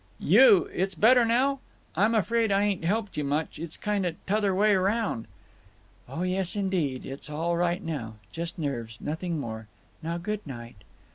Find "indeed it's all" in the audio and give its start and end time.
6.55-7.55